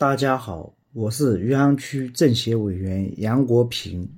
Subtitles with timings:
[0.00, 4.08] 大家好，我是余杭区政协委员杨国平。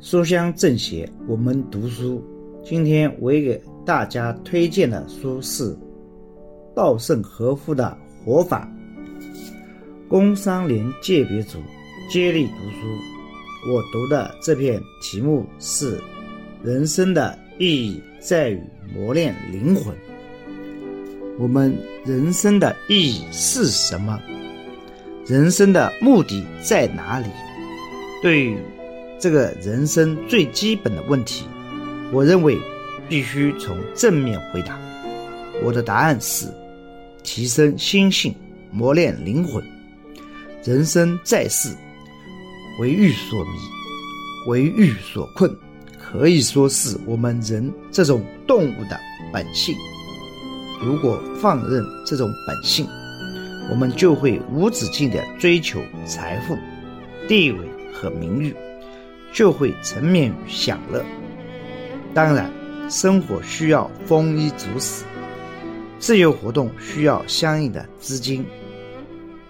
[0.00, 2.22] 书香政协，我们读书。
[2.62, 5.74] 今天我给大家推荐的书是
[6.76, 8.70] 稻盛和夫的《活法》。
[10.10, 11.56] 工商联界别组
[12.10, 15.98] 接力读书，我读的这篇题目是
[16.62, 18.62] “人生的意义在于
[18.94, 19.96] 磨练灵魂”。
[21.40, 21.74] 我们
[22.04, 24.20] 人生的意义是什么？
[25.32, 27.26] 人生的目的在哪里？
[28.22, 28.58] 对于
[29.18, 31.46] 这个人生最基本的问题，
[32.12, 32.58] 我认为
[33.08, 34.78] 必须从正面回答。
[35.64, 36.44] 我的答案是：
[37.22, 38.34] 提升心性，
[38.70, 39.64] 磨练灵魂。
[40.64, 41.70] 人生在世，
[42.78, 43.50] 为欲所迷，
[44.48, 45.50] 为欲所困，
[45.98, 49.00] 可以说是我们人这种动物的
[49.32, 49.74] 本性。
[50.84, 52.86] 如果放任这种本性，
[53.70, 56.56] 我们就会无止境地追求财富、
[57.28, 57.58] 地位
[57.92, 58.54] 和名誉，
[59.32, 61.04] 就会沉湎于享乐。
[62.12, 62.50] 当然，
[62.90, 65.04] 生活需要丰衣足食，
[65.98, 68.44] 自由活动需要相应的资金。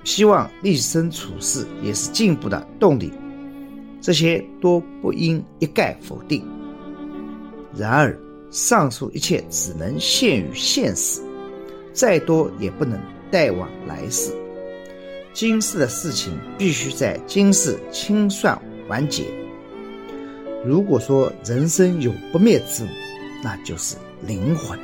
[0.05, 3.13] 希望立身处世也是进步的动力，
[4.01, 6.45] 这些都不应一概否定。
[7.75, 8.19] 然而，
[8.51, 11.23] 上述一切只能限于现实，
[11.93, 13.01] 再多也不能。
[13.33, 14.31] 带往来世，
[15.33, 19.25] 今世的事情必须在今世清算完结。
[20.63, 22.89] 如果说人生有不灭之物，
[23.43, 24.79] 那就是灵魂。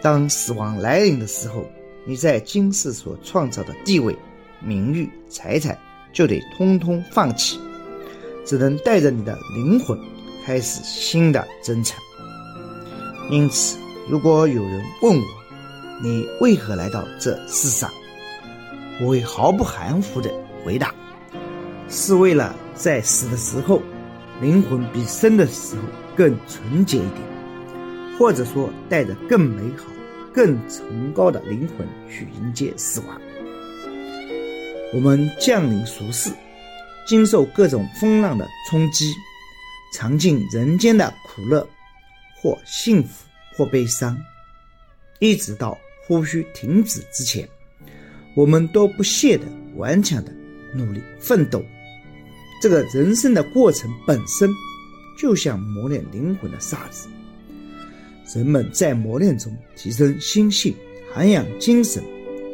[0.00, 1.62] 当死亡来临的时候，
[2.06, 4.16] 你在今世所创造的地位、
[4.58, 5.78] 名誉、财产
[6.10, 7.60] 就得通通放弃，
[8.46, 9.96] 只能带着你的灵魂
[10.46, 12.00] 开始新的征程。
[13.30, 13.76] 因此，
[14.08, 15.41] 如果有人问我，
[16.02, 17.88] 你为何来到这世上？
[19.00, 20.28] 我会毫不含糊地
[20.64, 20.92] 回答：
[21.88, 23.80] 是为了在死的时候，
[24.40, 25.82] 灵魂比生的时候
[26.16, 27.20] 更纯洁一点，
[28.18, 29.84] 或者说带着更美好、
[30.34, 33.20] 更崇高的灵魂去迎接死亡。
[34.92, 36.30] 我们降临俗世，
[37.06, 39.14] 经受各种风浪的冲击，
[39.94, 41.64] 尝尽人间的苦乐，
[42.42, 43.24] 或幸福，
[43.56, 44.18] 或悲伤，
[45.20, 45.78] 一直到。
[46.12, 47.48] 呼吸停止之前，
[48.34, 49.46] 我们都不懈的、
[49.76, 50.30] 顽强的
[50.74, 51.64] 努力奋斗。
[52.60, 54.50] 这个人生的过程本身，
[55.18, 57.08] 就像磨练灵魂的沙子。
[58.34, 60.74] 人们在磨练中提升心性、
[61.14, 62.04] 涵养精神，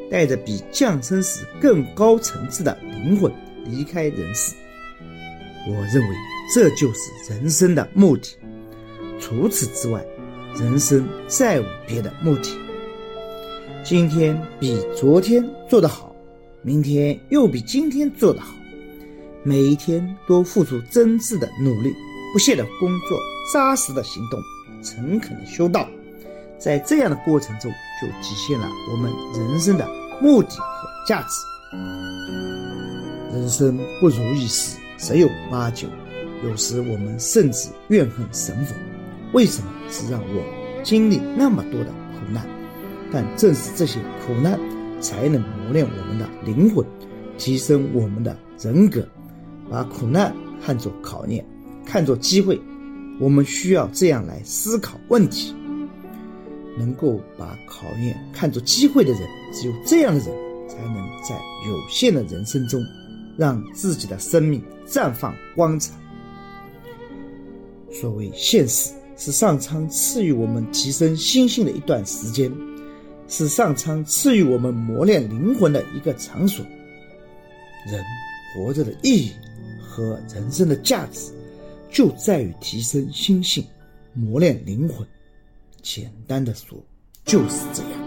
[0.08, 3.32] 带着比降生时更高层次的灵魂
[3.66, 4.54] 离开人世。
[5.66, 6.14] 我认为
[6.54, 8.36] 这就是人生的目的。
[9.18, 10.00] 除此之外，
[10.56, 12.67] 人生再无别的目的。
[13.88, 16.14] 今天比昨天做得好，
[16.60, 18.54] 明天又比今天做得好，
[19.42, 21.90] 每一天都付出真挚的努力，
[22.30, 23.18] 不懈的工作，
[23.50, 24.38] 扎实的行动，
[24.82, 25.88] 诚恳的修道，
[26.58, 27.72] 在这样的过程中，
[28.02, 29.88] 就体现了我们人生的
[30.20, 31.28] 目的和价值。
[33.32, 35.88] 人生不如意事十有八九，
[36.44, 38.74] 有时我们甚至怨恨神佛，
[39.32, 42.46] 为什么只让我经历那么多的苦难？
[43.12, 44.58] 但正是这些苦难，
[45.00, 46.84] 才能磨练我们的灵魂，
[47.36, 49.06] 提升我们的人格。
[49.70, 51.44] 把苦难看作考验，
[51.84, 52.58] 看作机会，
[53.20, 55.54] 我们需要这样来思考问题。
[56.78, 60.28] 能够把考验看作机会的人，只有这样的人，
[60.68, 60.94] 才能
[61.28, 61.34] 在
[61.66, 62.80] 有限的人生中，
[63.36, 65.92] 让自己的生命绽放光彩。
[67.90, 72.50] 所谓现实，是上苍赐予我们提升心性的一段时间。
[73.28, 76.64] 是上苍赐予我们磨练灵魂的一个场所。
[77.86, 78.02] 人
[78.54, 79.32] 活着的意义
[79.80, 81.30] 和人生的价值，
[81.90, 83.64] 就在于提升心性，
[84.12, 85.06] 磨练灵魂。
[85.80, 86.76] 简单的说，
[87.24, 87.97] 就是这样。